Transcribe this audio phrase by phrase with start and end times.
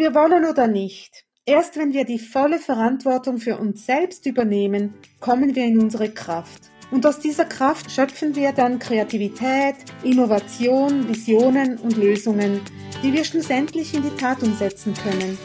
[0.00, 5.54] wir wollen oder nicht, erst wenn wir die volle Verantwortung für uns selbst übernehmen, kommen
[5.54, 6.70] wir in unsere Kraft.
[6.90, 12.62] Und aus dieser Kraft schöpfen wir dann Kreativität, Innovation, Visionen und Lösungen,
[13.02, 15.36] die wir schlussendlich in die Tat umsetzen können.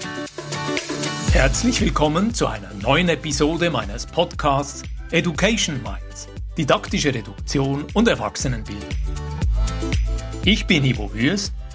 [1.34, 8.90] Herzlich willkommen zu einer neuen Episode meines Podcasts Education Minds, didaktische Reduktion und Erwachsenenbildung.
[10.46, 11.52] Ich bin Ivo Würst,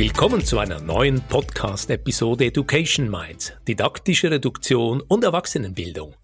[0.00, 6.14] Willkommen zu einer neuen Podcast-Episode Education Minds, didaktische Reduktion und Erwachsenenbildung.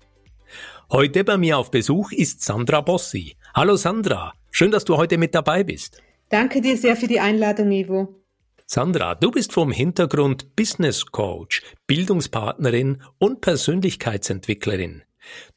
[0.91, 3.37] Heute bei mir auf Besuch ist Sandra Bossi.
[3.55, 6.01] Hallo Sandra, schön, dass du heute mit dabei bist.
[6.30, 8.15] Danke dir sehr für die Einladung, Ivo.
[8.65, 15.02] Sandra, du bist vom Hintergrund Business Coach, Bildungspartnerin und Persönlichkeitsentwicklerin.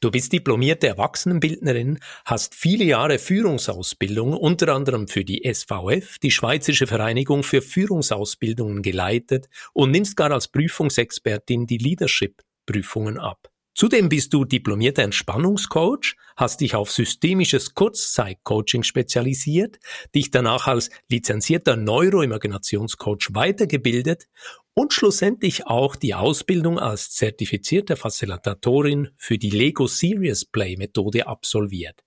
[0.00, 6.86] Du bist diplomierte Erwachsenenbildnerin, hast viele Jahre Führungsausbildung, unter anderem für die SVF, die Schweizerische
[6.86, 13.49] Vereinigung für Führungsausbildungen geleitet und nimmst gar als Prüfungsexpertin die Leadership-Prüfungen ab.
[13.80, 19.78] Zudem bist du diplomierter Entspannungscoach, hast dich auf systemisches Kurzzeitcoaching spezialisiert,
[20.14, 24.28] dich danach als lizenzierter Neuroimaginationscoach weitergebildet
[24.74, 32.04] und schlussendlich auch die Ausbildung als zertifizierte Facilitatorin für die Lego Serious Play Methode absolviert.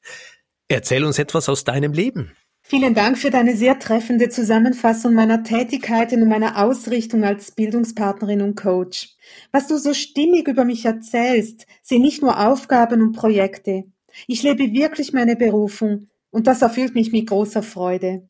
[0.68, 2.34] Erzähl uns etwas aus deinem Leben.
[2.66, 8.56] Vielen Dank für deine sehr treffende Zusammenfassung meiner Tätigkeiten und meiner Ausrichtung als Bildungspartnerin und
[8.56, 9.10] Coach.
[9.52, 13.84] Was du so stimmig über mich erzählst, sind nicht nur Aufgaben und Projekte.
[14.28, 18.28] Ich lebe wirklich meine Berufung und das erfüllt mich mit großer Freude.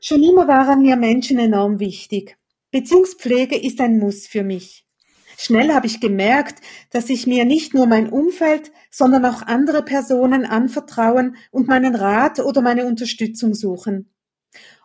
[0.00, 2.38] Schon immer waren mir Menschen enorm wichtig.
[2.70, 4.86] Beziehungspflege ist ein Muss für mich.
[5.42, 6.60] Schnell habe ich gemerkt,
[6.90, 12.38] dass ich mir nicht nur mein Umfeld, sondern auch andere Personen anvertrauen und meinen Rat
[12.38, 14.14] oder meine Unterstützung suchen.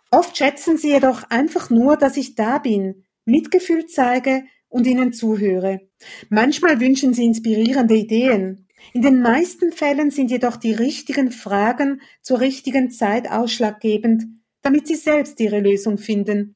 [0.10, 5.82] Oft schätzen sie jedoch einfach nur, dass ich da bin, Mitgefühl zeige und ihnen zuhöre.
[6.30, 8.68] Manchmal wünschen sie inspirierende Ideen.
[8.94, 14.24] In den meisten Fällen sind jedoch die richtigen Fragen zur richtigen Zeit ausschlaggebend,
[14.64, 16.56] damit sie selbst ihre Lösung finden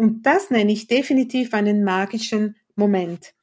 [0.00, 3.34] und das nenne ich definitiv einen magischen Moment.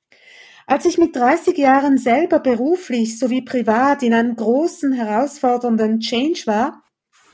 [0.70, 6.84] Als ich mit 30 Jahren selber beruflich sowie privat in einem großen, herausfordernden Change war,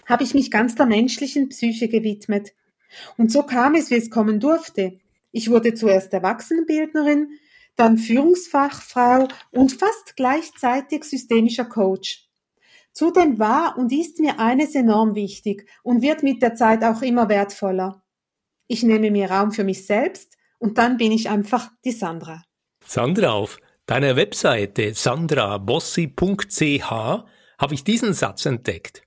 [0.05, 2.53] habe ich mich ganz der menschlichen Psyche gewidmet.
[3.17, 4.99] Und so kam es, wie es kommen durfte.
[5.31, 7.39] Ich wurde zuerst Erwachsenenbildnerin,
[7.75, 12.29] dann Führungsfachfrau und fast gleichzeitig systemischer Coach.
[12.91, 17.29] Zudem war und ist mir eines enorm wichtig und wird mit der Zeit auch immer
[17.29, 18.03] wertvoller.
[18.67, 22.43] Ich nehme mir Raum für mich selbst und dann bin ich einfach die Sandra.
[22.85, 29.03] Sandra, auf deiner Webseite sandrabossi.ch habe ich diesen Satz entdeckt.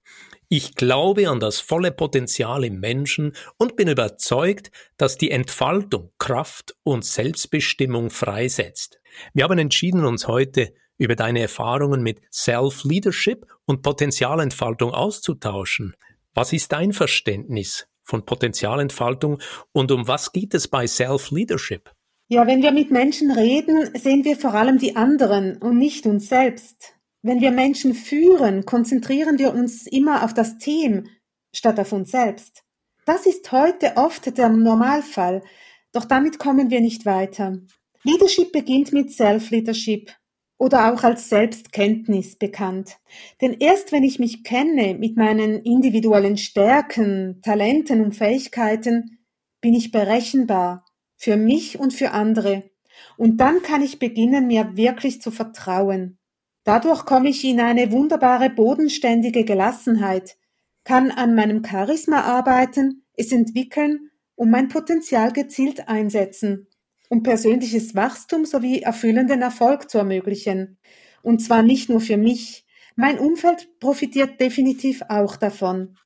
[0.48, 6.76] Ich glaube an das volle Potenzial im Menschen und bin überzeugt, dass die Entfaltung Kraft
[6.84, 9.00] und Selbstbestimmung freisetzt.
[9.34, 15.96] Wir haben entschieden, uns heute über deine Erfahrungen mit Self-Leadership und Potenzialentfaltung auszutauschen.
[16.32, 19.40] Was ist dein Verständnis von Potenzialentfaltung
[19.72, 21.95] und um was geht es bei Self-Leadership?
[22.28, 26.28] Ja, wenn wir mit Menschen reden, sehen wir vor allem die anderen und nicht uns
[26.28, 26.94] selbst.
[27.22, 31.06] Wenn wir Menschen führen, konzentrieren wir uns immer auf das Team
[31.54, 32.64] statt auf uns selbst.
[33.04, 35.40] Das ist heute oft der Normalfall,
[35.92, 37.60] doch damit kommen wir nicht weiter.
[38.02, 40.12] Leadership beginnt mit Self-Leadership
[40.58, 42.98] oder auch als Selbstkenntnis bekannt.
[43.40, 49.20] Denn erst wenn ich mich kenne mit meinen individuellen Stärken, Talenten und Fähigkeiten,
[49.60, 50.84] bin ich berechenbar
[51.16, 52.70] für mich und für andere.
[53.16, 56.18] Und dann kann ich beginnen, mir wirklich zu vertrauen.
[56.64, 60.36] Dadurch komme ich in eine wunderbare bodenständige Gelassenheit,
[60.84, 66.68] kann an meinem Charisma arbeiten, es entwickeln und mein Potenzial gezielt einsetzen
[67.08, 70.78] um persönliches Wachstum sowie erfüllenden Erfolg zu ermöglichen.
[71.22, 72.64] Und zwar nicht nur für mich.
[72.96, 75.96] Mein Umfeld profitiert definitiv auch davon.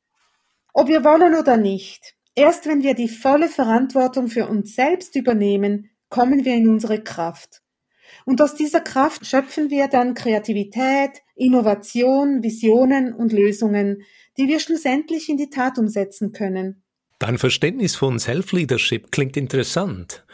[0.73, 5.91] Ob wir wollen oder nicht, erst wenn wir die volle Verantwortung für uns selbst übernehmen,
[6.09, 7.61] kommen wir in unsere Kraft.
[8.25, 14.03] Und aus dieser Kraft schöpfen wir dann Kreativität, Innovation, Visionen und Lösungen,
[14.39, 16.83] die wir schlussendlich in die Tat umsetzen können.
[17.19, 20.25] Dein Verständnis von Self-Leadership klingt interessant.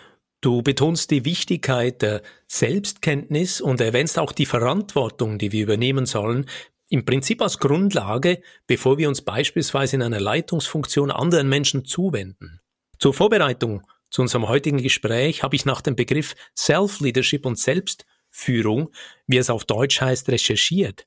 [0.40, 6.46] Du betonst die Wichtigkeit der Selbstkenntnis und erwähnst auch die Verantwortung, die wir übernehmen sollen,
[6.88, 12.60] im Prinzip als Grundlage, bevor wir uns beispielsweise in einer Leitungsfunktion anderen Menschen zuwenden.
[12.98, 18.90] Zur Vorbereitung zu unserem heutigen Gespräch habe ich nach dem Begriff Self-Leadership und Selbstführung,
[19.26, 21.06] wie es auf Deutsch heißt, recherchiert.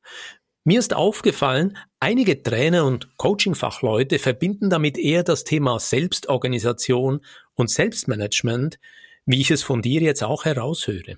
[0.66, 8.78] Mir ist aufgefallen, einige Trainer und Coaching-Fachleute verbinden damit eher das Thema Selbstorganisation und Selbstmanagement,
[9.26, 11.18] wie ich es von dir jetzt auch heraushöre.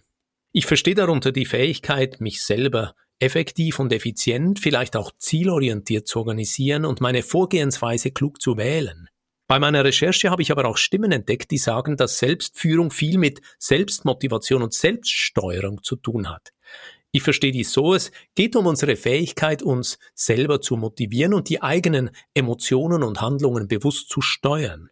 [0.53, 6.85] Ich verstehe darunter die Fähigkeit, mich selber effektiv und effizient, vielleicht auch zielorientiert zu organisieren
[6.85, 9.07] und meine Vorgehensweise klug zu wählen.
[9.47, 13.41] Bei meiner Recherche habe ich aber auch Stimmen entdeckt, die sagen, dass Selbstführung viel mit
[13.59, 16.53] Selbstmotivation und Selbststeuerung zu tun hat.
[17.11, 21.61] Ich verstehe dies so, es geht um unsere Fähigkeit, uns selber zu motivieren und die
[21.61, 24.89] eigenen Emotionen und Handlungen bewusst zu steuern.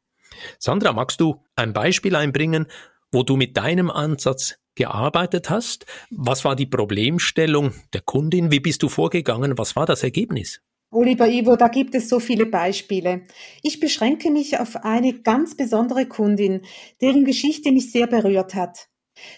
[0.59, 2.67] Sandra, magst du ein Beispiel einbringen,
[3.11, 5.85] wo du mit deinem Ansatz gearbeitet hast?
[6.09, 8.49] Was war die Problemstellung der Kundin?
[8.49, 9.57] Wie bist du vorgegangen?
[9.57, 10.61] Was war das Ergebnis?
[10.89, 13.23] Oh, lieber Ivo, da gibt es so viele Beispiele.
[13.61, 16.61] Ich beschränke mich auf eine ganz besondere Kundin,
[17.01, 18.87] deren Geschichte mich sehr berührt hat.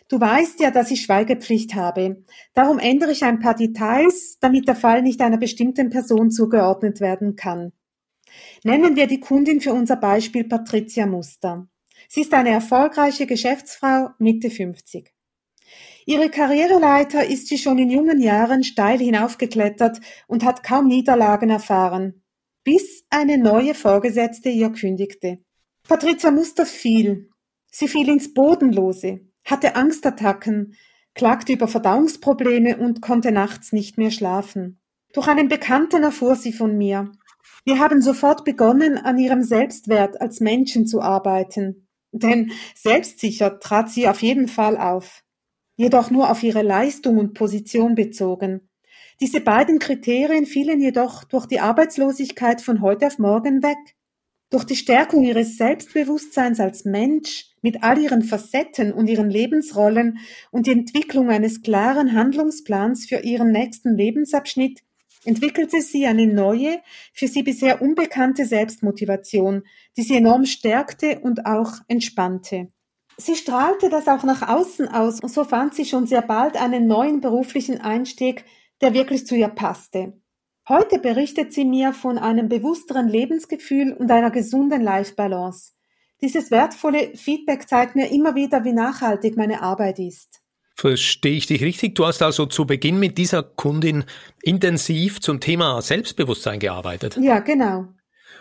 [0.07, 2.23] Du weißt ja, dass ich Schweigepflicht habe.
[2.53, 7.35] Darum ändere ich ein paar Details, damit der Fall nicht einer bestimmten Person zugeordnet werden
[7.35, 7.73] kann.
[8.63, 11.67] Nennen wir die Kundin für unser Beispiel Patricia Muster.
[12.07, 15.11] Sie ist eine erfolgreiche Geschäftsfrau Mitte 50.
[16.06, 22.24] Ihre Karriereleiter ist sie schon in jungen Jahren steil hinaufgeklettert und hat kaum Niederlagen erfahren,
[22.63, 25.39] bis eine neue Vorgesetzte ihr kündigte.
[25.88, 27.30] Patricia Muster fiel.
[27.71, 30.75] Sie fiel ins Bodenlose hatte Angstattacken,
[31.13, 34.80] klagte über Verdauungsprobleme und konnte nachts nicht mehr schlafen.
[35.13, 37.12] Durch einen Bekannten erfuhr sie von mir.
[37.65, 41.88] Wir haben sofort begonnen, an ihrem Selbstwert als Menschen zu arbeiten.
[42.12, 45.24] Denn selbstsicher trat sie auf jeden Fall auf.
[45.75, 48.69] Jedoch nur auf ihre Leistung und Position bezogen.
[49.19, 53.77] Diese beiden Kriterien fielen jedoch durch die Arbeitslosigkeit von heute auf morgen weg.
[54.50, 60.18] Durch die Stärkung ihres Selbstbewusstseins als Mensch mit all ihren Facetten und ihren Lebensrollen
[60.51, 64.81] und die Entwicklung eines klaren Handlungsplans für ihren nächsten Lebensabschnitt
[65.24, 66.81] entwickelte sie eine neue,
[67.13, 69.63] für sie bisher unbekannte Selbstmotivation,
[69.95, 72.71] die sie enorm stärkte und auch entspannte.
[73.21, 76.88] Sie strahlte das auch nach außen aus und so fand sie schon sehr bald einen
[76.88, 78.45] neuen beruflichen Einstieg,
[78.81, 80.13] der wirklich zu ihr passte.
[80.68, 85.73] Heute berichtet sie mir von einem bewussteren Lebensgefühl und einer gesunden Life-Balance.
[86.23, 90.41] Dieses wertvolle Feedback zeigt mir immer wieder, wie nachhaltig meine Arbeit ist.
[90.75, 91.94] Verstehe ich dich richtig?
[91.94, 94.03] Du hast also zu Beginn mit dieser Kundin
[94.41, 97.17] intensiv zum Thema Selbstbewusstsein gearbeitet.
[97.17, 97.85] Ja, genau.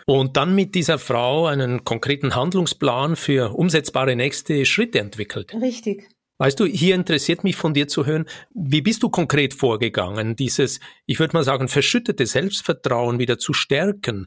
[0.05, 5.53] Und dann mit dieser Frau einen konkreten Handlungsplan für umsetzbare nächste Schritte entwickelt.
[5.53, 6.09] Richtig.
[6.37, 8.25] Weißt du, hier interessiert mich von dir zu hören,
[8.55, 14.25] wie bist du konkret vorgegangen, dieses, ich würde mal sagen, verschüttete Selbstvertrauen wieder zu stärken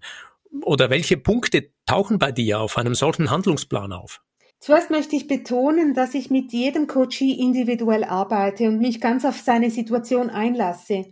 [0.62, 4.20] oder welche Punkte tauchen bei dir auf einem solchen Handlungsplan auf?
[4.60, 9.40] Zuerst möchte ich betonen, dass ich mit jedem Coachee individuell arbeite und mich ganz auf
[9.40, 11.06] seine Situation einlasse.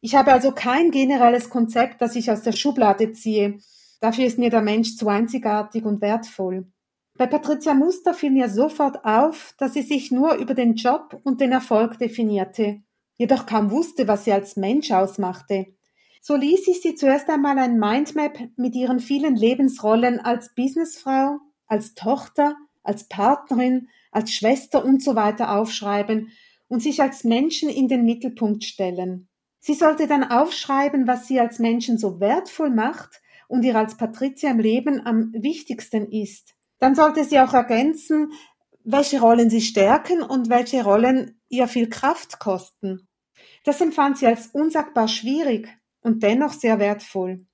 [0.00, 3.58] Ich habe also kein generelles Konzept, das ich aus der Schublade ziehe.
[4.04, 6.70] Dafür ist mir der Mensch zu einzigartig und wertvoll.
[7.16, 11.40] Bei Patricia Muster fiel mir sofort auf, dass sie sich nur über den Job und
[11.40, 12.82] den Erfolg definierte,
[13.16, 15.68] jedoch kaum wusste, was sie als Mensch ausmachte.
[16.20, 21.94] So ließ ich sie zuerst einmal ein Mindmap mit ihren vielen Lebensrollen als Businessfrau, als
[21.94, 26.30] Tochter, als Partnerin, als Schwester und so weiter aufschreiben
[26.68, 29.28] und sich als Menschen in den Mittelpunkt stellen.
[29.60, 34.50] Sie sollte dann aufschreiben, was sie als Menschen so wertvoll macht und ihr als Patricia
[34.50, 36.54] im Leben am wichtigsten ist.
[36.78, 38.32] Dann sollte sie auch ergänzen,
[38.84, 43.08] welche Rollen sie stärken und welche Rollen ihr viel Kraft kosten.
[43.64, 45.68] Das empfand sie als unsagbar schwierig,
[46.04, 47.46] und dennoch sehr wertvoll.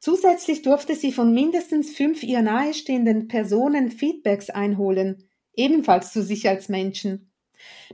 [0.00, 6.68] Zusätzlich durfte sie von mindestens fünf ihr nahestehenden Personen Feedbacks einholen, ebenfalls zu sich als
[6.68, 7.32] Menschen.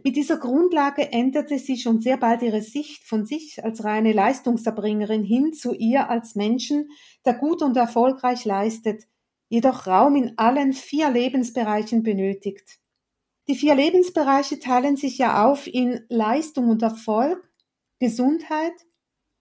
[0.05, 5.25] Mit dieser Grundlage änderte sie schon sehr bald ihre Sicht von sich als reine Leistungserbringerin
[5.25, 6.91] hin zu ihr als Menschen,
[7.25, 9.05] der gut und erfolgreich leistet,
[9.49, 12.81] jedoch Raum in allen vier Lebensbereichen benötigt.
[13.49, 17.51] Die vier Lebensbereiche teilen sich ja auf in Leistung und Erfolg,
[17.99, 18.73] Gesundheit,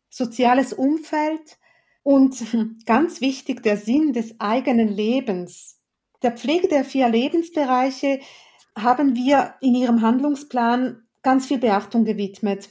[0.10, 1.58] soziales Umfeld
[2.04, 2.44] und
[2.86, 5.80] ganz wichtig der Sinn des eigenen Lebens.
[6.24, 8.20] Der Pflege der vier Lebensbereiche
[8.78, 12.70] haben wir in ihrem Handlungsplan ganz viel Beachtung gewidmet.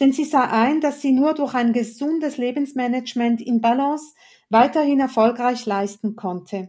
[0.00, 4.14] Denn sie sah ein, dass sie nur durch ein gesundes Lebensmanagement in Balance
[4.50, 6.68] weiterhin erfolgreich leisten konnte.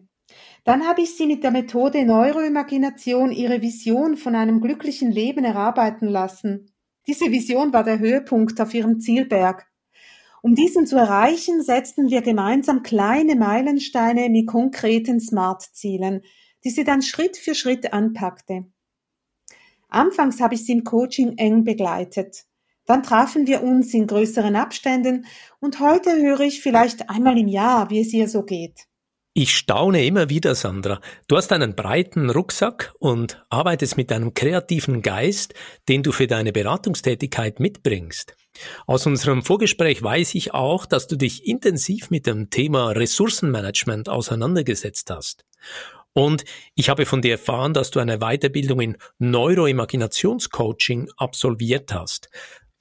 [0.64, 6.08] Dann habe ich sie mit der Methode Neuroimagination ihre Vision von einem glücklichen Leben erarbeiten
[6.08, 6.72] lassen.
[7.08, 9.68] Diese Vision war der Höhepunkt auf ihrem Zielberg.
[10.42, 16.22] Um diesen zu erreichen, setzten wir gemeinsam kleine Meilensteine mit konkreten Smart-Zielen,
[16.64, 18.66] die sie dann Schritt für Schritt anpackte.
[19.88, 22.46] Anfangs habe ich sie im Coaching eng begleitet.
[22.86, 25.26] Dann trafen wir uns in größeren Abständen
[25.60, 28.88] und heute höre ich vielleicht einmal im Jahr, wie es ihr so geht.
[29.34, 31.00] Ich staune immer wieder, Sandra.
[31.28, 35.54] Du hast einen breiten Rucksack und arbeitest mit einem kreativen Geist,
[35.88, 38.36] den du für deine Beratungstätigkeit mitbringst.
[38.88, 45.12] Aus unserem Vorgespräch weiß ich auch, dass du dich intensiv mit dem Thema Ressourcenmanagement auseinandergesetzt
[45.12, 45.46] hast.
[46.14, 46.44] Und
[46.76, 52.30] ich habe von dir erfahren, dass du eine Weiterbildung in Neuroimaginationscoaching absolviert hast.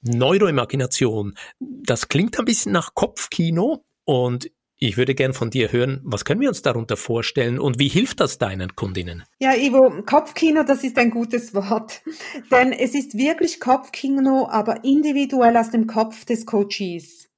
[0.02, 6.24] Neuroimagination, das klingt ein bisschen nach Kopfkino und ich würde gern von dir hören, was
[6.24, 9.24] können wir uns darunter vorstellen und wie hilft das deinen Kundinnen?
[9.40, 12.00] Ja, Ivo, Kopfkino, das ist ein gutes Wort.
[12.52, 17.28] Denn es ist wirklich Kopfkino, aber individuell aus dem Kopf des Coaches.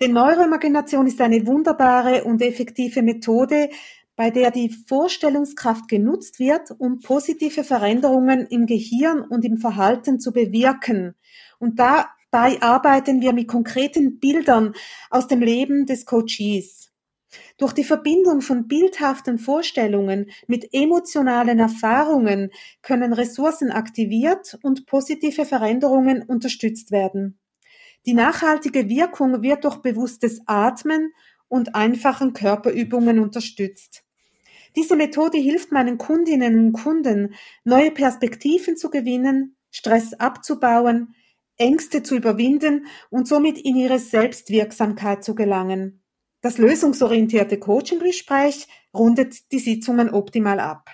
[0.00, 3.68] Denn Neuroimagination ist eine wunderbare und effektive Methode,
[4.16, 10.32] bei der die Vorstellungskraft genutzt wird, um positive Veränderungen im Gehirn und im Verhalten zu
[10.32, 11.14] bewirken.
[11.58, 14.72] Und da Dabei arbeiten wir mit konkreten Bildern
[15.10, 16.90] aus dem Leben des Coaches.
[17.58, 22.50] Durch die Verbindung von bildhaften Vorstellungen mit emotionalen Erfahrungen
[22.80, 27.38] können Ressourcen aktiviert und positive Veränderungen unterstützt werden.
[28.06, 31.12] Die nachhaltige Wirkung wird durch bewusstes Atmen
[31.52, 34.04] und einfachen Körperübungen unterstützt.
[34.74, 41.14] Diese Methode hilft meinen Kundinnen und Kunden, neue Perspektiven zu gewinnen, Stress abzubauen,
[41.58, 46.02] Ängste zu überwinden und somit in ihre Selbstwirksamkeit zu gelangen.
[46.40, 50.88] Das lösungsorientierte Coaching-Gespräch rundet die Sitzungen optimal ab.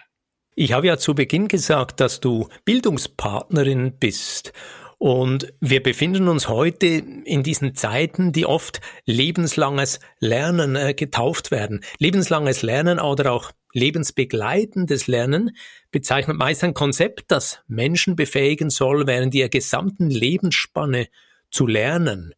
[0.56, 4.52] Ich habe ja zu Beginn gesagt, dass du Bildungspartnerin bist.
[4.98, 11.84] Und wir befinden uns heute in diesen Zeiten, die oft lebenslanges Lernen äh, getauft werden.
[11.98, 15.56] Lebenslanges Lernen oder auch lebensbegleitendes Lernen
[15.92, 21.06] bezeichnet meist ein Konzept, das Menschen befähigen soll, während ihrer gesamten Lebensspanne
[21.50, 22.34] zu lernen.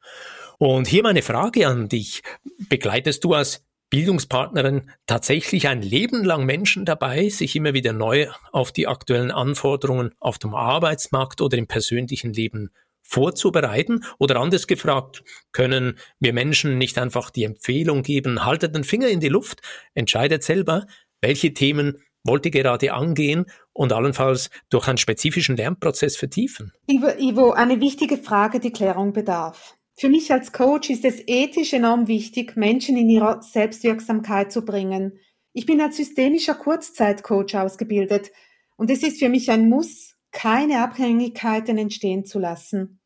[0.59, 2.23] Und hier meine Frage an dich.
[2.69, 8.71] Begleitest du als Bildungspartnerin tatsächlich ein Leben lang Menschen dabei, sich immer wieder neu auf
[8.71, 12.71] die aktuellen Anforderungen auf dem Arbeitsmarkt oder im persönlichen Leben
[13.03, 14.05] vorzubereiten?
[14.19, 19.21] Oder anders gefragt, können wir Menschen nicht einfach die Empfehlung geben, haltet den Finger in
[19.21, 19.61] die Luft,
[19.95, 20.87] entscheidet selber,
[21.21, 26.73] welche Themen wollt ihr gerade angehen und allenfalls durch einen spezifischen Lernprozess vertiefen?
[26.87, 29.77] Ivo, eine wichtige Frage, die Klärung bedarf.
[30.01, 35.19] Für mich als Coach ist es ethisch enorm wichtig, Menschen in ihrer Selbstwirksamkeit zu bringen.
[35.53, 38.33] Ich bin als systemischer Kurzzeitcoach ausgebildet
[38.79, 43.03] und es ist für mich ein Muss, keine Abhängigkeiten entstehen zu lassen.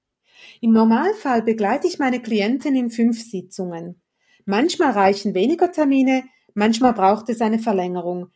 [0.60, 4.00] Im Normalfall begleite ich meine Klienten in fünf Sitzungen.
[4.44, 6.22] Manchmal reichen weniger Termine,
[6.54, 8.28] Manchmal braucht es eine Verlängerung.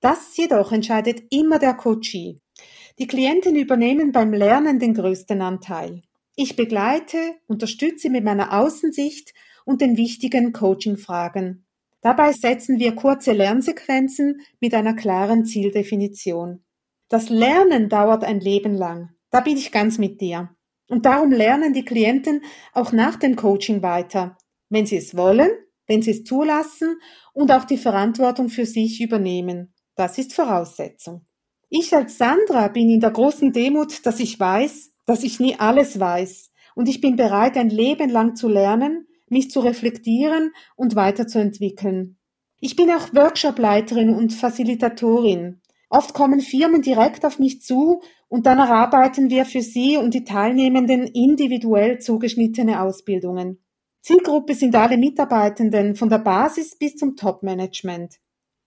[0.00, 2.40] Das jedoch entscheidet immer der Coachee.
[2.98, 6.00] Die Klienten übernehmen beim Lernen den größten Anteil.
[6.36, 11.66] Ich begleite, unterstütze mit meiner Außensicht und den wichtigen Coaching-Fragen.
[12.02, 16.64] Dabei setzen wir kurze Lernsequenzen mit einer klaren Zieldefinition.
[17.08, 19.10] Das Lernen dauert ein Leben lang.
[19.30, 20.50] Da bin ich ganz mit dir.
[20.88, 24.38] Und darum lernen die Klienten auch nach dem Coaching weiter,
[24.68, 25.50] wenn sie es wollen
[25.86, 27.00] wenn sie es zulassen
[27.32, 29.74] und auch die Verantwortung für sich übernehmen.
[29.94, 31.26] Das ist Voraussetzung.
[31.68, 35.98] Ich als Sandra bin in der großen Demut, dass ich weiß, dass ich nie alles
[35.98, 42.18] weiß und ich bin bereit, ein Leben lang zu lernen, mich zu reflektieren und weiterzuentwickeln.
[42.60, 45.60] Ich bin auch Workshopleiterin und Facilitatorin.
[45.88, 50.24] Oft kommen Firmen direkt auf mich zu und dann erarbeiten wir für sie und die
[50.24, 53.62] Teilnehmenden individuell zugeschnittene Ausbildungen.
[54.02, 58.16] Zielgruppe sind alle Mitarbeitenden von der Basis bis zum Top-Management.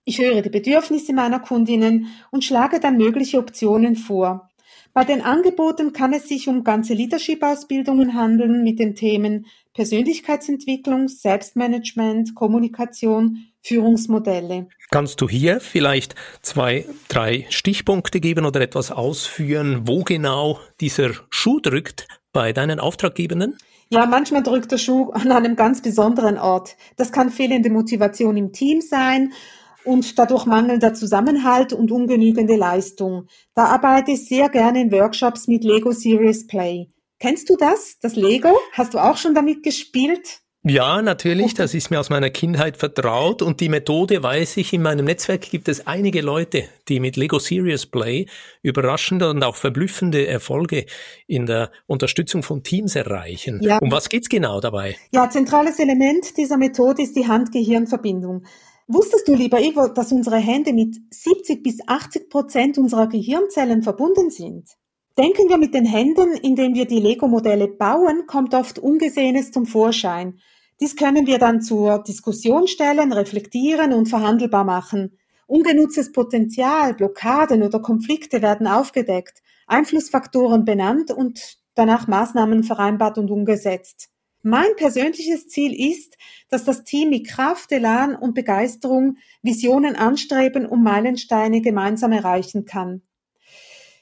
[0.03, 4.49] Ich höre die Bedürfnisse meiner Kundinnen und schlage dann mögliche Optionen vor.
[4.93, 12.34] Bei den Angeboten kann es sich um ganze Leadership-Ausbildungen handeln mit den Themen Persönlichkeitsentwicklung, Selbstmanagement,
[12.36, 14.67] Kommunikation, Führungsmodelle.
[14.89, 21.60] Kannst du hier vielleicht zwei, drei Stichpunkte geben oder etwas ausführen, wo genau dieser Schuh
[21.60, 23.58] drückt bei deinen Auftraggebenden?
[23.91, 26.75] Ja, manchmal drückt der Schuh an einem ganz besonderen Ort.
[26.98, 29.34] Das kann fehlende Motivation im Team sein
[29.83, 33.27] und dadurch mangelnder Zusammenhalt und ungenügende Leistung.
[33.55, 36.88] Da arbeite ich sehr gerne in Workshops mit Lego Serious Play.
[37.19, 38.57] Kennst du das, das Lego?
[38.74, 40.41] Hast du auch schon damit gespielt?
[40.63, 44.81] Ja, natürlich, das ist mir aus meiner Kindheit vertraut und die Methode weiß ich, in
[44.81, 48.25] meinem Netzwerk gibt es einige Leute, die mit Lego Serious Play
[48.62, 50.86] überraschende und auch verblüffende Erfolge
[51.27, 53.62] in der Unterstützung von Teams erreichen.
[53.63, 53.77] Ja.
[53.77, 54.98] Um was geht's genau dabei?
[55.13, 58.43] Ja, zentrales Element dieser Methode ist die Hand-Gehirn-Verbindung.
[58.91, 64.31] Wusstest du, lieber Ivo, dass unsere Hände mit 70 bis 80 Prozent unserer Gehirnzellen verbunden
[64.31, 64.67] sind?
[65.15, 70.39] Denken wir mit den Händen, indem wir die Lego-Modelle bauen, kommt oft Ungesehenes zum Vorschein.
[70.81, 75.19] Dies können wir dann zur Diskussion stellen, reflektieren und verhandelbar machen.
[75.46, 84.10] Ungenutztes Potenzial, Blockaden oder Konflikte werden aufgedeckt, Einflussfaktoren benannt und danach Maßnahmen vereinbart und umgesetzt.
[84.41, 86.17] Mein persönliches Ziel ist,
[86.50, 93.01] dass das Team mit Kraft, Elan und Begeisterung Visionen anstreben und Meilensteine gemeinsam erreichen kann.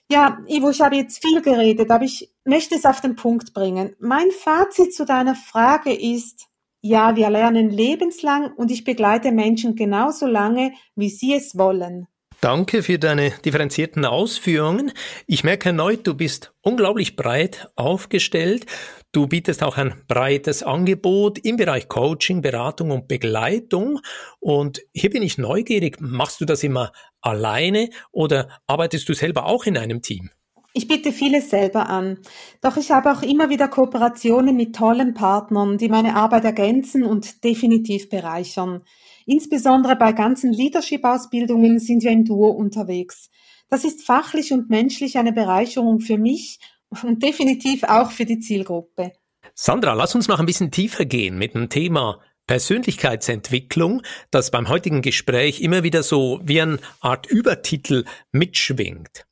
[0.10, 3.96] Ja, Ivo, ich habe jetzt viel geredet, aber ich möchte es auf den Punkt bringen.
[4.00, 6.48] Mein Fazit zu deiner Frage ist,
[6.82, 12.08] ja, wir lernen lebenslang und ich begleite Menschen genauso lange, wie sie es wollen.
[12.40, 14.92] Danke für deine differenzierten Ausführungen.
[15.26, 18.68] Ich merke erneut, du bist unglaublich breit aufgestellt.
[19.12, 24.00] Du bietest auch ein breites Angebot im Bereich Coaching, Beratung und Begleitung.
[24.40, 26.00] Und hier bin ich neugierig.
[26.00, 26.92] Machst du das immer
[27.22, 30.30] alleine oder arbeitest du selber auch in einem Team?
[30.74, 32.20] Ich biete vieles selber an.
[32.62, 37.44] Doch ich habe auch immer wieder Kooperationen mit tollen Partnern, die meine Arbeit ergänzen und
[37.44, 38.84] definitiv bereichern.
[39.28, 43.30] Insbesondere bei ganzen Leadership-Ausbildungen sind wir im Duo unterwegs.
[43.70, 46.60] Das ist fachlich und menschlich eine Bereicherung für mich
[47.04, 49.12] und definitiv auch für die Zielgruppe.
[49.54, 55.02] Sandra, lass uns noch ein bisschen tiefer gehen mit dem Thema Persönlichkeitsentwicklung, das beim heutigen
[55.02, 59.26] Gespräch immer wieder so wie eine Art Übertitel mitschwingt.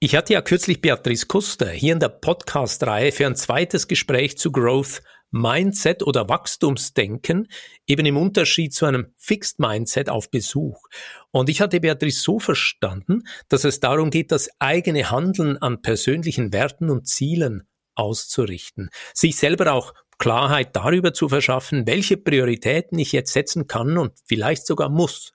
[0.00, 4.50] Ich hatte ja kürzlich Beatrice Kuster hier in der Podcast-Reihe für ein zweites Gespräch zu
[4.50, 7.48] Growth Mindset oder Wachstumsdenken,
[7.86, 10.82] eben im Unterschied zu einem Fixed Mindset auf Besuch.
[11.30, 16.52] Und ich hatte Beatrice so verstanden, dass es darum geht, das eigene Handeln an persönlichen
[16.52, 23.32] Werten und Zielen auszurichten, sich selber auch Klarheit darüber zu verschaffen, welche Prioritäten ich jetzt
[23.32, 25.32] setzen kann und vielleicht sogar muss.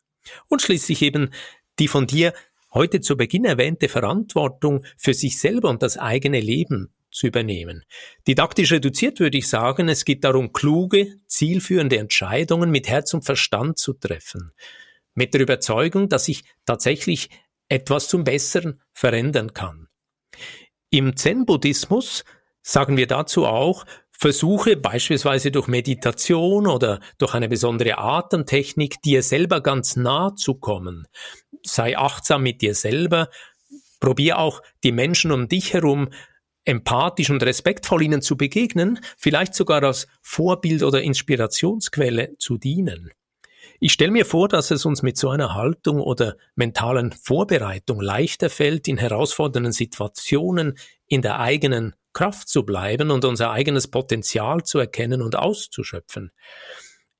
[0.48, 1.30] Und schließlich eben
[1.80, 2.34] die von dir
[2.74, 7.84] heute zu Beginn erwähnte Verantwortung für sich selber und das eigene Leben zu übernehmen.
[8.28, 13.78] Didaktisch reduziert würde ich sagen, es geht darum, kluge, zielführende Entscheidungen mit Herz und Verstand
[13.78, 14.52] zu treffen.
[15.14, 17.30] Mit der Überzeugung, dass ich tatsächlich
[17.70, 19.88] etwas zum Besseren verändern kann.
[20.90, 22.24] Im Zen-Buddhismus
[22.62, 29.60] sagen wir dazu auch, Versuche beispielsweise durch Meditation oder durch eine besondere Atemtechnik, dir selber
[29.60, 31.08] ganz nah zu kommen.
[31.64, 33.30] Sei achtsam mit dir selber.
[34.00, 36.10] Probier auch die Menschen um dich herum
[36.66, 43.12] empathisch und respektvoll ihnen zu begegnen, vielleicht sogar als Vorbild oder Inspirationsquelle zu dienen.
[43.80, 48.50] Ich stelle mir vor, dass es uns mit so einer Haltung oder mentalen Vorbereitung leichter
[48.50, 54.80] fällt, in herausfordernden Situationen in der eigenen Kraft zu bleiben und unser eigenes Potenzial zu
[54.80, 56.32] erkennen und auszuschöpfen.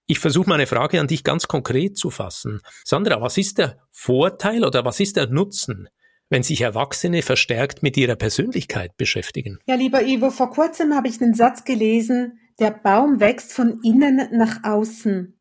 [0.06, 2.62] Ich versuche meine Frage an dich ganz konkret zu fassen.
[2.84, 5.90] Sandra, was ist der Vorteil oder was ist der Nutzen,
[6.34, 9.60] wenn sich Erwachsene verstärkt mit ihrer Persönlichkeit beschäftigen?
[9.68, 14.30] Ja, lieber Ivo, vor kurzem habe ich einen Satz gelesen, der Baum wächst von innen
[14.32, 15.40] nach außen.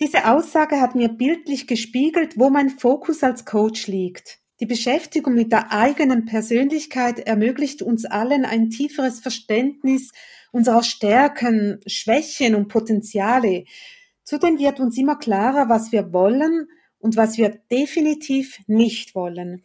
[0.00, 4.40] Diese Aussage hat mir bildlich gespiegelt, wo mein Fokus als Coach liegt.
[4.58, 10.10] Die Beschäftigung mit der eigenen Persönlichkeit ermöglicht uns allen ein tieferes Verständnis
[10.50, 13.64] unserer Stärken, Schwächen und Potenziale.
[14.24, 16.66] Zudem wird uns immer klarer, was wir wollen
[16.98, 19.62] und was wir definitiv nicht wollen.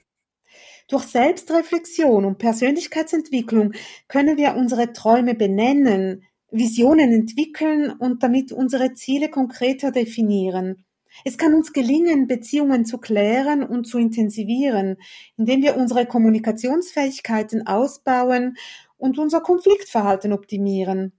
[0.91, 3.71] Durch Selbstreflexion und Persönlichkeitsentwicklung
[4.10, 10.84] können wir unsere Träume benennen, Visionen entwickeln und damit unsere Ziele konkreter definieren.
[11.23, 14.97] Es kann uns gelingen, Beziehungen zu klären und zu intensivieren,
[15.38, 18.58] indem wir unsere Kommunikationsfähigkeiten ausbauen
[18.97, 21.13] und unser Konfliktverhalten optimieren.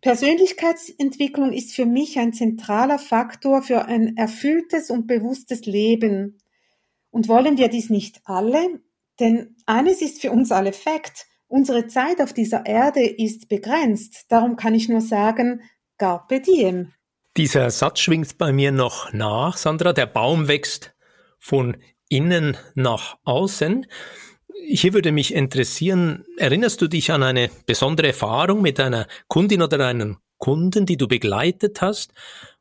[0.00, 6.38] Persönlichkeitsentwicklung ist für mich ein zentraler Faktor für ein erfülltes und bewusstes Leben.
[7.10, 8.80] Und wollen wir dies nicht alle?
[9.20, 11.26] Denn eines ist für uns alle Fakt.
[11.48, 14.26] Unsere Zeit auf dieser Erde ist begrenzt.
[14.28, 15.62] Darum kann ich nur sagen,
[15.98, 16.92] Carpe diem.
[17.36, 19.92] Dieser Satz schwingt bei mir noch nach, Sandra.
[19.92, 20.94] Der Baum wächst
[21.38, 21.76] von
[22.08, 23.86] innen nach außen.
[24.68, 29.86] Hier würde mich interessieren, erinnerst du dich an eine besondere Erfahrung mit einer Kundin oder
[29.86, 32.12] einem Kunden, die du begleitet hast,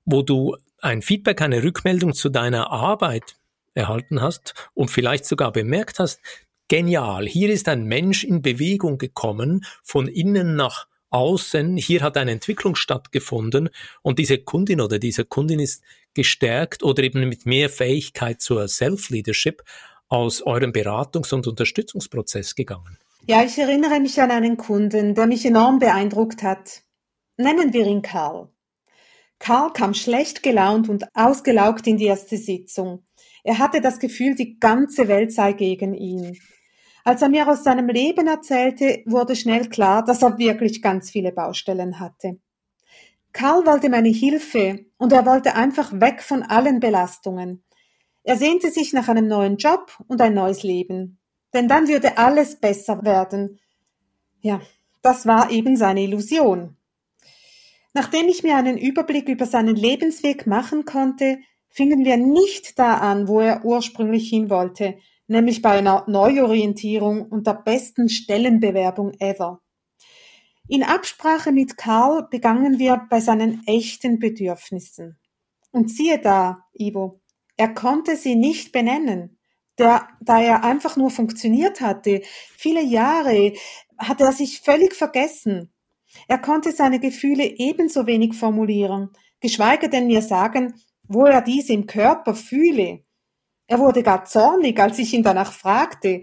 [0.06, 3.38] wo du ein Feedback, eine Rückmeldung zu deiner Arbeit
[3.74, 6.22] erhalten hast und vielleicht sogar bemerkt hast,
[6.68, 12.32] genial, hier ist ein Mensch in Bewegung gekommen, von innen nach außen, hier hat eine
[12.32, 13.70] Entwicklung stattgefunden
[14.02, 19.64] und diese Kundin oder diese Kundin ist gestärkt oder eben mit mehr Fähigkeit zur Self-Leadership
[20.08, 22.98] aus eurem Beratungs- und Unterstützungsprozess gegangen?
[23.28, 26.84] Ja, ich erinnere mich an einen Kunden, der mich enorm beeindruckt hat.
[27.38, 28.50] Nennen wir ihn Karl.
[29.40, 33.06] Karl kam schlecht gelaunt und ausgelaugt in die erste Sitzung.
[33.44, 36.40] Er hatte das Gefühl, die ganze Welt sei gegen ihn.
[37.08, 41.32] Als er mir aus seinem Leben erzählte, wurde schnell klar, dass er wirklich ganz viele
[41.32, 42.40] Baustellen hatte.
[43.32, 47.64] Karl wollte meine Hilfe und er wollte einfach weg von allen Belastungen.
[48.24, 51.20] Er sehnte sich nach einem neuen Job und ein neues Leben.
[51.54, 53.60] Denn dann würde alles besser werden.
[54.42, 54.62] Ja,
[55.04, 56.76] das war eben seine Illusion.
[57.94, 61.38] Nachdem ich mir einen Überblick über seinen Lebensweg machen konnte,
[61.70, 64.96] fingen wir nicht da an, wo er ursprünglich hin wollte,
[65.28, 69.62] nämlich bei einer Neuorientierung und der besten Stellenbewerbung ever.
[70.68, 75.20] In Absprache mit Karl begannen wir bei seinen echten Bedürfnissen.
[75.72, 77.22] Und siehe da, Ivo,
[77.58, 79.38] er konnte sie nicht benennen.
[79.78, 82.22] Der, da er einfach nur funktioniert hatte,
[82.58, 83.54] viele Jahre,
[83.98, 85.74] hat er sich völlig vergessen.
[86.28, 89.10] Er konnte seine Gefühle ebenso wenig formulieren,
[89.42, 93.05] geschweige denn mir sagen, wo er diese im Körper fühle.
[93.68, 96.22] Er wurde gar zornig, als ich ihn danach fragte.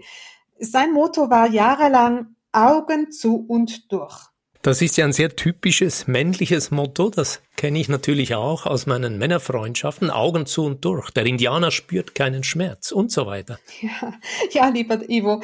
[0.59, 4.33] Sein Motto war jahrelang Augen zu und durch.
[4.61, 9.17] Das ist ja ein sehr typisches männliches Motto, das kenne ich natürlich auch aus meinen
[9.17, 11.11] Männerfreundschaften, Augen zu und durch.
[11.11, 13.59] Der Indianer spürt keinen Schmerz und so weiter.
[13.81, 14.13] Ja,
[14.51, 15.41] ja lieber Ivo,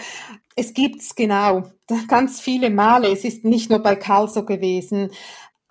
[0.56, 1.70] es gibt's genau,
[2.08, 3.12] ganz viele Male.
[3.12, 5.12] Es ist nicht nur bei Karl so gewesen.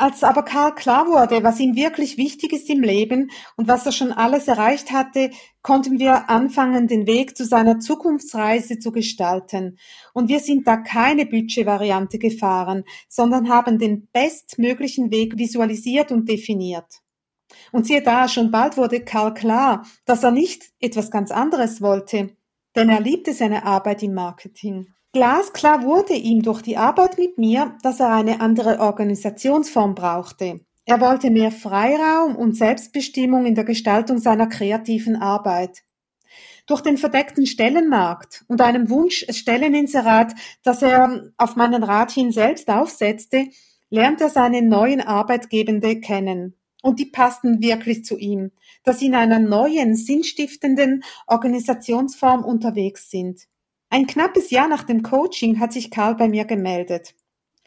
[0.00, 3.90] Als aber Karl klar wurde, was ihm wirklich wichtig ist im Leben und was er
[3.90, 5.30] schon alles erreicht hatte,
[5.60, 9.76] konnten wir anfangen, den Weg zu seiner Zukunftsreise zu gestalten.
[10.14, 17.00] Und wir sind da keine Budgetvariante gefahren, sondern haben den bestmöglichen Weg visualisiert und definiert.
[17.72, 22.36] Und siehe da, schon bald wurde Karl klar, dass er nicht etwas ganz anderes wollte,
[22.76, 24.94] denn er liebte seine Arbeit im Marketing.
[25.14, 30.60] Glasklar wurde ihm durch die Arbeit mit mir, dass er eine andere Organisationsform brauchte.
[30.84, 35.82] Er wollte mehr Freiraum und Selbstbestimmung in der Gestaltung seiner kreativen Arbeit.
[36.66, 42.68] Durch den verdeckten Stellenmarkt und einem Wunsch Stelleninserat, das er auf meinen Rat hin selbst
[42.68, 43.46] aufsetzte,
[43.88, 46.54] lernt er seine neuen Arbeitgebende kennen.
[46.82, 48.52] Und die passten wirklich zu ihm,
[48.84, 53.48] dass sie in einer neuen, sinnstiftenden Organisationsform unterwegs sind.
[53.90, 57.14] Ein knappes Jahr nach dem Coaching hat sich Karl bei mir gemeldet.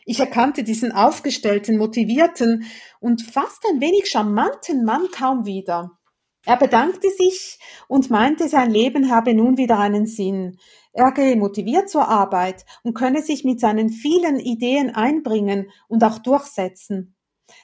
[0.06, 2.66] Ich erkannte diesen aufgestellten, motivierten
[3.00, 5.98] und fast ein wenig charmanten Mann kaum wieder.
[6.46, 10.58] Er bedankte sich und meinte, sein Leben habe nun wieder einen Sinn.
[10.92, 16.20] Er gehe motiviert zur Arbeit und könne sich mit seinen vielen Ideen einbringen und auch
[16.20, 17.16] durchsetzen.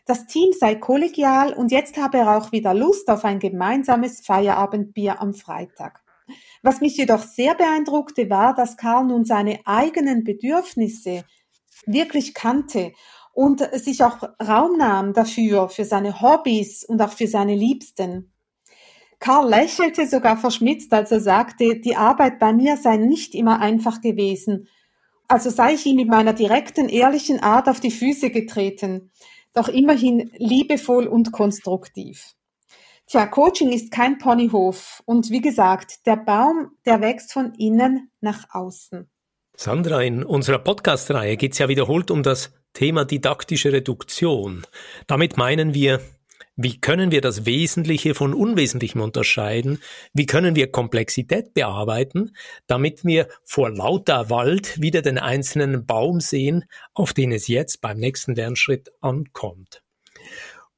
[0.05, 5.21] Das Team sei kollegial und jetzt habe er auch wieder Lust auf ein gemeinsames Feierabendbier
[5.21, 6.03] am Freitag.
[6.63, 11.23] Was mich jedoch sehr beeindruckte, war, dass Karl nun seine eigenen Bedürfnisse
[11.85, 12.93] wirklich kannte
[13.33, 18.33] und sich auch Raum nahm dafür, für seine Hobbys und auch für seine Liebsten.
[19.19, 24.01] Karl lächelte sogar verschmitzt, als er sagte, die Arbeit bei mir sei nicht immer einfach
[24.01, 24.67] gewesen.
[25.27, 29.11] Also sei ich ihm mit meiner direkten, ehrlichen Art auf die Füße getreten,
[29.53, 32.35] doch immerhin liebevoll und konstruktiv.
[33.09, 38.47] Tja, Coaching ist kein Ponyhof und wie gesagt, der Baum, der wächst von innen nach
[38.51, 39.09] außen.
[39.55, 44.67] Sandra, in unserer Podcast-Reihe geht es ja wiederholt um das Thema didaktische Reduktion.
[45.07, 46.01] Damit meinen wir,
[46.57, 49.79] wie können wir das Wesentliche von Unwesentlichem unterscheiden?
[50.11, 52.35] Wie können wir Komplexität bearbeiten,
[52.67, 57.99] damit wir vor lauter Wald wieder den einzelnen Baum sehen, auf den es jetzt beim
[57.99, 59.81] nächsten Lernschritt ankommt?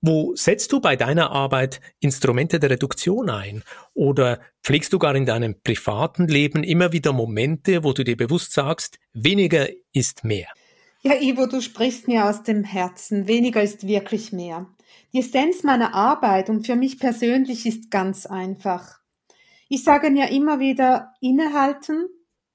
[0.02, 3.64] Wo setzt du bei deiner Arbeit Instrumente der Reduktion ein?
[3.94, 8.54] Oder pflegst du gar in deinem privaten Leben immer wieder Momente, wo du dir bewusst
[8.54, 10.48] sagst, weniger ist mehr?
[11.02, 13.28] Ja, Ivo, du sprichst mir aus dem Herzen.
[13.28, 14.68] Weniger ist wirklich mehr.
[15.14, 19.00] Die Essenz meiner Arbeit und für mich persönlich ist ganz einfach.
[19.68, 22.08] Ich sage mir immer wieder innehalten,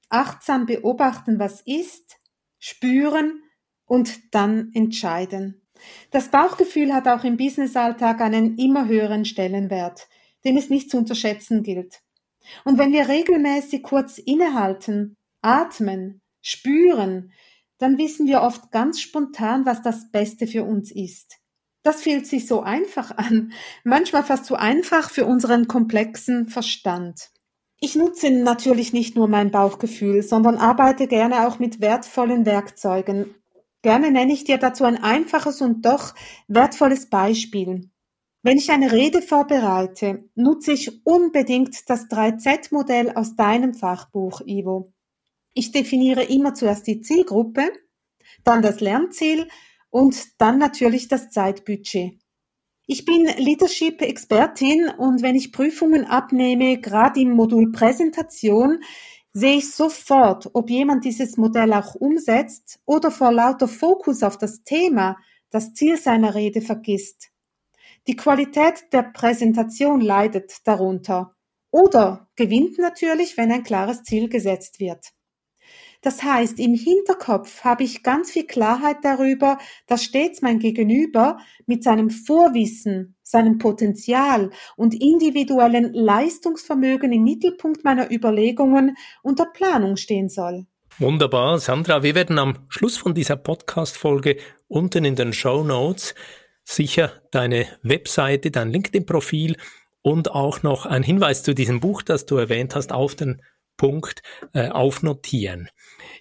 [0.08, 2.16] achtsam beobachten, was ist,
[2.58, 3.42] spüren
[3.84, 5.63] und dann entscheiden.
[6.10, 10.08] Das Bauchgefühl hat auch im Businessalltag einen immer höheren Stellenwert,
[10.44, 12.00] den es nicht zu unterschätzen gilt.
[12.64, 17.32] Und wenn wir regelmäßig kurz innehalten, atmen, spüren,
[17.78, 21.38] dann wissen wir oft ganz spontan, was das Beste für uns ist.
[21.82, 27.30] Das fühlt sich so einfach an, manchmal fast zu einfach für unseren komplexen Verstand.
[27.78, 33.34] Ich nutze natürlich nicht nur mein Bauchgefühl, sondern arbeite gerne auch mit wertvollen Werkzeugen,
[33.84, 36.14] Gerne nenne ich dir dazu ein einfaches und doch
[36.48, 37.90] wertvolles Beispiel.
[38.42, 44.90] Wenn ich eine Rede vorbereite, nutze ich unbedingt das 3Z-Modell aus deinem Fachbuch, Ivo.
[45.52, 47.70] Ich definiere immer zuerst die Zielgruppe,
[48.42, 49.48] dann das Lernziel
[49.90, 52.18] und dann natürlich das Zeitbudget.
[52.86, 58.82] Ich bin Leadership-Expertin und wenn ich Prüfungen abnehme, gerade im Modul Präsentation,
[59.34, 64.62] sehe ich sofort, ob jemand dieses Modell auch umsetzt oder vor lauter Fokus auf das
[64.62, 65.18] Thema
[65.50, 67.30] das Ziel seiner Rede vergisst.
[68.06, 71.34] Die Qualität der Präsentation leidet darunter
[71.70, 75.13] oder gewinnt natürlich, wenn ein klares Ziel gesetzt wird.
[76.04, 81.82] Das heißt, im Hinterkopf habe ich ganz viel Klarheit darüber, dass stets mein Gegenüber mit
[81.82, 90.28] seinem Vorwissen, seinem Potenzial und individuellen Leistungsvermögen im Mittelpunkt meiner Überlegungen und der Planung stehen
[90.28, 90.66] soll.
[90.98, 92.02] Wunderbar, Sandra.
[92.02, 94.36] Wir werden am Schluss von dieser Podcast-Folge
[94.68, 96.14] unten in den Show Notes
[96.64, 99.56] sicher deine Webseite, dein LinkedIn-Profil
[100.02, 103.40] und auch noch ein Hinweis zu diesem Buch, das du erwähnt hast, auf den
[103.76, 105.68] Punkt äh, aufnotieren.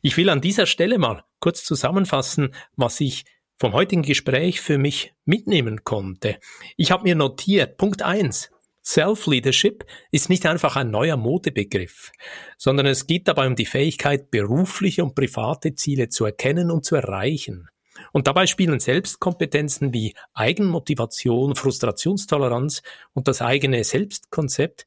[0.01, 3.25] Ich will an dieser Stelle mal kurz zusammenfassen, was ich
[3.59, 6.37] vom heutigen Gespräch für mich mitnehmen konnte.
[6.75, 8.49] Ich habe mir notiert, Punkt eins:
[8.83, 12.11] Self-Leadership ist nicht einfach ein neuer Modebegriff,
[12.57, 16.95] sondern es geht dabei um die Fähigkeit, berufliche und private Ziele zu erkennen und zu
[16.95, 17.69] erreichen.
[18.11, 22.81] Und dabei spielen Selbstkompetenzen wie Eigenmotivation, Frustrationstoleranz
[23.13, 24.85] und das eigene Selbstkonzept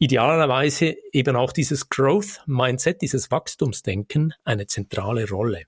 [0.00, 5.66] idealerweise eben auch dieses Growth Mindset, dieses Wachstumsdenken eine zentrale Rolle.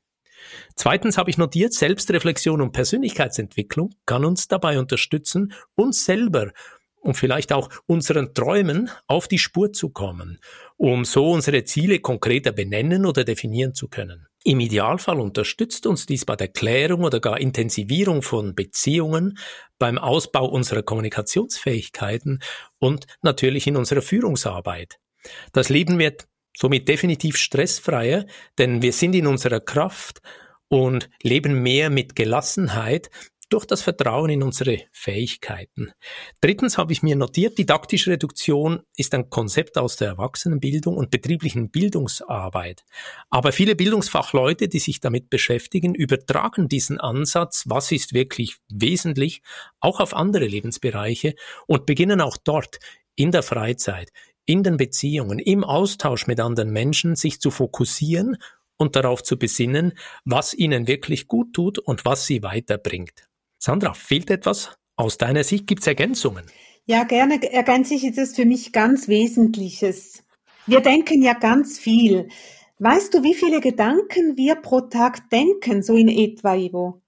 [0.75, 6.51] Zweitens habe ich notiert, Selbstreflexion und Persönlichkeitsentwicklung kann uns dabei unterstützen, uns selber
[7.01, 10.41] und vielleicht auch unseren Träumen auf die Spur zu kommen,
[10.77, 14.27] um so unsere Ziele konkreter benennen oder definieren zu können.
[14.45, 19.39] Im Idealfall unterstützt uns dies bei der Klärung oder gar Intensivierung von Beziehungen,
[19.79, 22.43] beim Ausbau unserer Kommunikationsfähigkeiten
[22.79, 24.99] und natürlich in unserer Führungsarbeit.
[25.53, 26.27] Das Leben wird
[26.57, 28.27] somit definitiv stressfreier,
[28.59, 30.21] denn wir sind in unserer Kraft
[30.69, 33.11] und leben mehr mit Gelassenheit,
[33.53, 35.93] durch das Vertrauen in unsere Fähigkeiten.
[36.41, 41.71] Drittens habe ich mir notiert, didaktische Reduktion ist ein Konzept aus der Erwachsenenbildung und betrieblichen
[41.71, 42.85] Bildungsarbeit.
[43.31, 49.43] Aber viele Bildungsfachleute, die sich damit beschäftigen, übertragen diesen Ansatz, was ist wirklich wesentlich,
[49.81, 51.35] auch auf andere Lebensbereiche
[51.67, 52.79] und beginnen auch dort
[53.15, 54.11] in der Freizeit,
[54.47, 58.39] in den Beziehungen, im Austausch mit anderen Menschen sich zu fokussieren
[58.77, 59.93] und darauf zu besinnen,
[60.25, 63.29] was ihnen wirklich gut tut und was sie weiterbringt.
[63.65, 64.77] Sandra, fehlt etwas?
[64.97, 66.43] Aus deiner Sicht gibt es Ergänzungen?
[66.85, 70.25] Ja, gerne ergänze ich das für mich ganz Wesentliches.
[70.67, 72.29] Wir denken ja ganz viel.
[72.81, 77.03] Weißt du, wie viele Gedanken wir pro Tag denken, so in etwa, Ivo?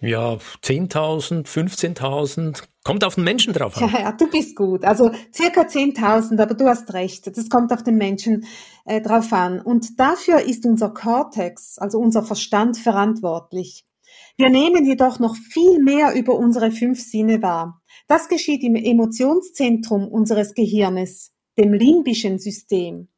[0.00, 3.90] Ja, 10.000, 15.000, kommt auf den Menschen drauf an.
[3.92, 4.86] Ja, ja, du bist gut.
[4.86, 7.26] Also circa 10.000, aber du hast recht.
[7.36, 8.46] Das kommt auf den Menschen
[8.86, 9.60] äh, drauf an.
[9.60, 13.84] Und dafür ist unser Cortex, also unser Verstand, verantwortlich.
[14.36, 17.82] Wir nehmen jedoch noch viel mehr über unsere fünf Sinne wahr.
[18.06, 23.08] Das geschieht im Emotionszentrum unseres Gehirnes, dem limbischen System.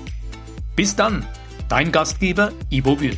[0.76, 1.26] Bis dann,
[1.70, 3.18] dein Gastgeber Ivo Würth.